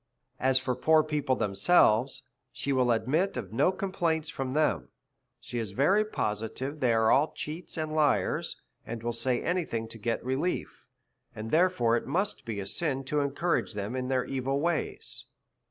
[0.39, 4.89] As for poor people themselves, she will admit of no complaints for them;
[5.39, 9.87] she is very positive they are all cheats and liars, and will say any thing
[9.89, 10.87] to get relief,
[11.35, 15.25] and therefore it must be a sin to encourage them in their evil ways.